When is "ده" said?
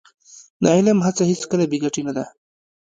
2.17-2.25